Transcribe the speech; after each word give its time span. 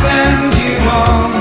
send 0.00 0.54
you 0.54 0.78
all 0.90 1.37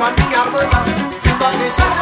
Germany, 0.00 0.34
Alberta, 0.34 1.20
this 1.22 1.42
and 1.42 1.60
this. 1.60 1.99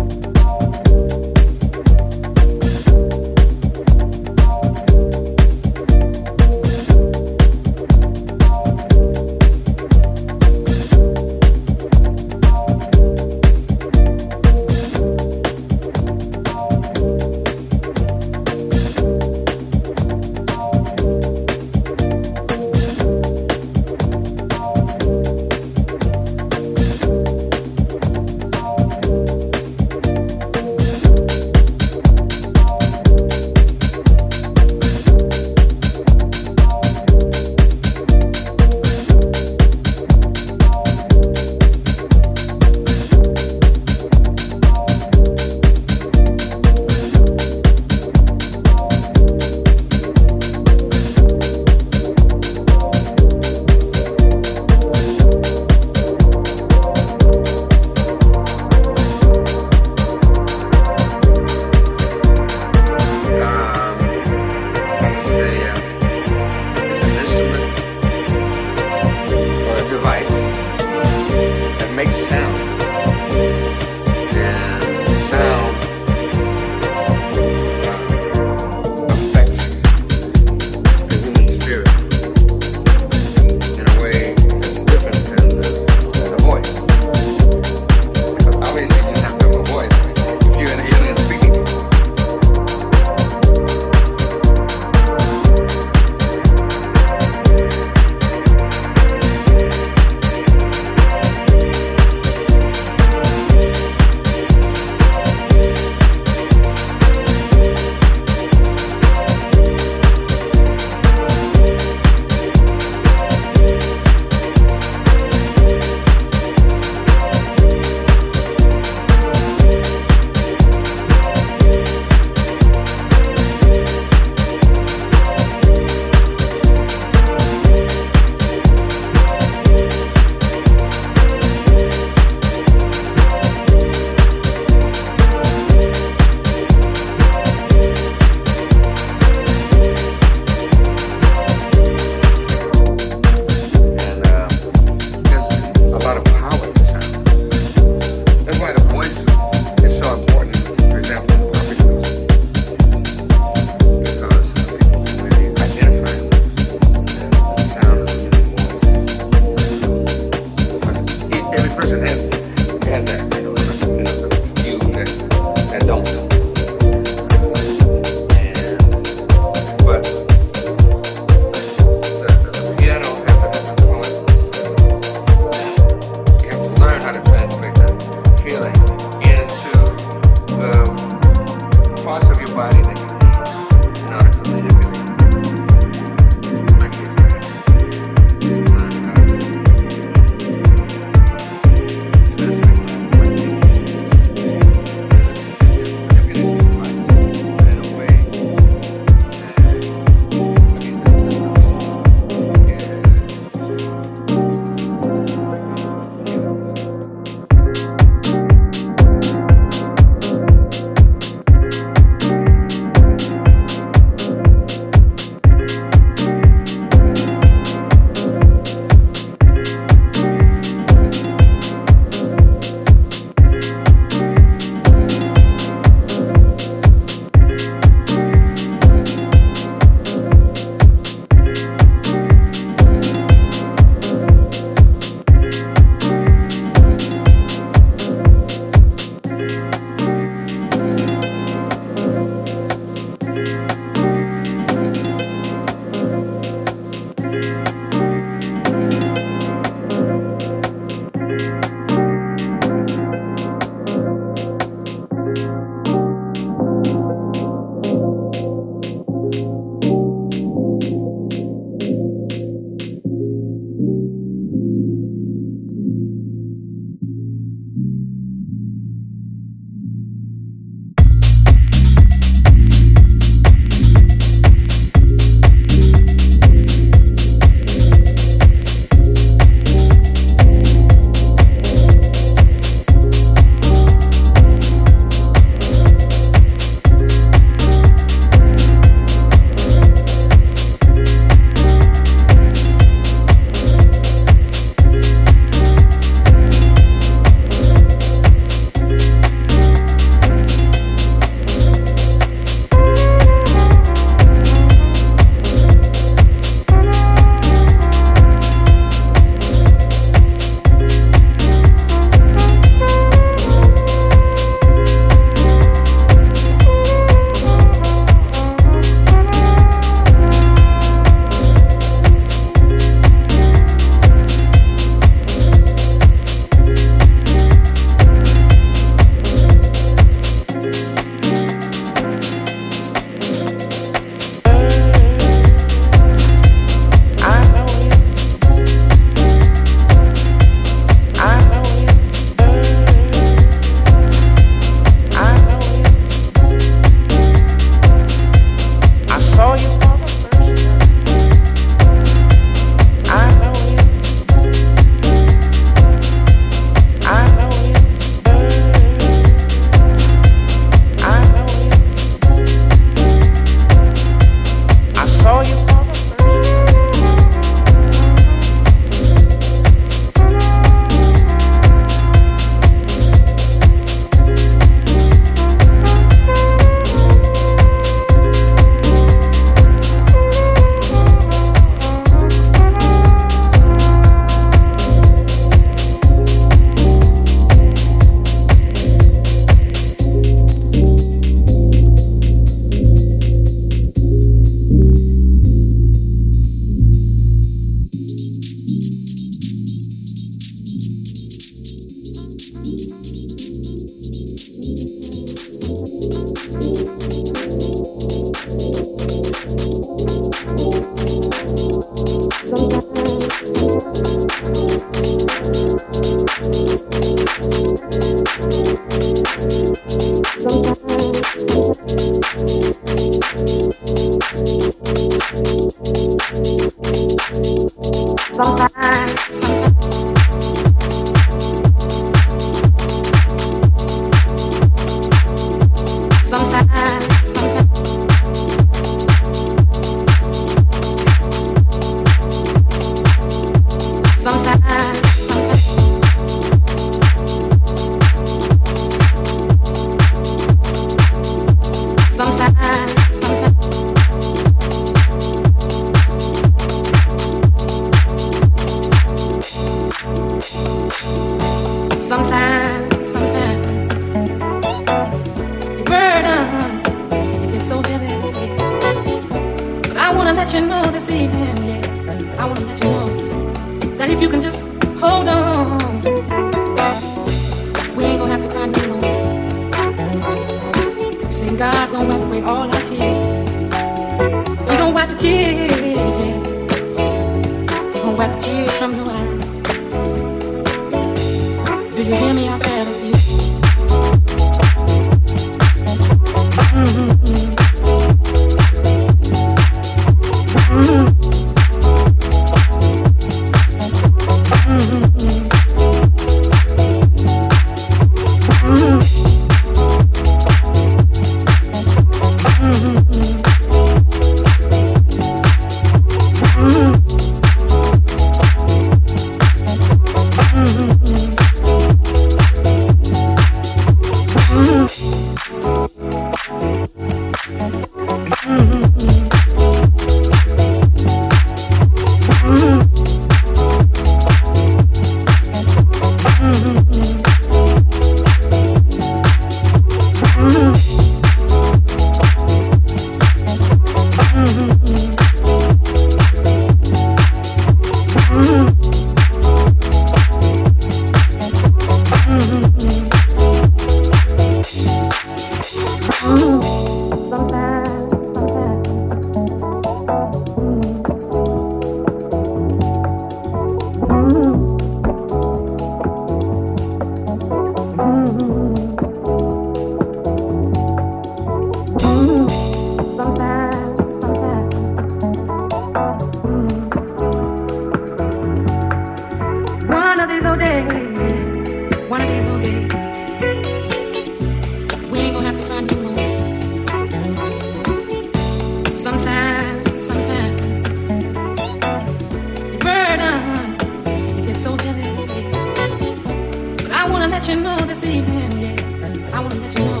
Let 597.42 597.56
you 597.56 597.60
know 597.60 597.76
this 597.86 598.04
evening, 598.04 598.52
yeah. 598.62 599.36
I 599.36 599.40
wanna 599.40 599.56
let 599.56 599.76
you 599.76 599.84
know 599.84 600.00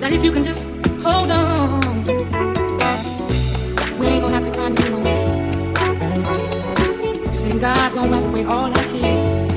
that 0.00 0.12
if 0.12 0.24
you 0.24 0.32
can 0.32 0.42
just 0.42 0.64
hold 1.00 1.30
on, 1.30 2.02
we 4.00 4.06
ain't 4.08 4.20
gonna 4.20 4.34
have 4.34 4.44
to 4.44 4.50
cry 4.50 4.68
no 4.68 4.90
more. 4.90 5.06
You 7.30 7.36
see, 7.36 7.60
God's 7.60 7.94
gonna 7.94 8.10
wipe 8.10 8.26
away 8.30 8.44
all 8.46 8.66
our 8.76 8.84
tears. 8.88 9.54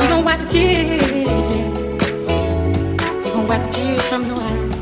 He 0.00 0.08
gonna 0.08 0.22
wipe 0.26 0.40
the 0.40 0.46
tears, 0.50 1.28
yeah. 1.52 1.70
He 3.22 3.30
gonna 3.30 3.48
wipe 3.48 3.62
the 3.62 3.68
tears 3.76 4.04
from 4.10 4.22
your 4.24 4.40
eyes. 4.40 4.78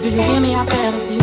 Do 0.00 0.08
you 0.10 0.22
hear 0.22 0.40
me 0.40 0.54
out 0.54 0.68
there? 0.68 1.13